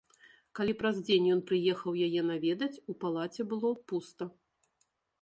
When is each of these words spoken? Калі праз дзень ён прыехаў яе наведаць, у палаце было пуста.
Калі 0.59 0.73
праз 0.79 0.97
дзень 1.07 1.27
ён 1.35 1.43
прыехаў 1.51 2.01
яе 2.07 2.21
наведаць, 2.33 2.73
у 2.93 2.99
палаце 3.07 3.41
было 3.55 3.69
пуста. 3.91 4.23